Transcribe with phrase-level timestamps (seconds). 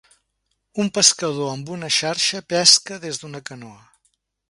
[0.83, 3.81] Un pescador amb una xarxa pesca des d'una canoa.